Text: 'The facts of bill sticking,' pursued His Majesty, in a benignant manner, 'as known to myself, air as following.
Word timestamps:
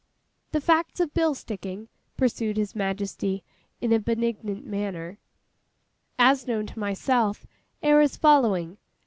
'The 0.51 0.61
facts 0.61 0.99
of 0.99 1.13
bill 1.13 1.35
sticking,' 1.35 1.87
pursued 2.17 2.57
His 2.57 2.73
Majesty, 2.75 3.43
in 3.79 3.93
a 3.93 3.99
benignant 3.99 4.65
manner, 4.65 5.19
'as 6.17 6.47
known 6.47 6.65
to 6.65 6.79
myself, 6.79 7.45
air 7.83 8.01
as 8.01 8.17
following. 8.17 8.79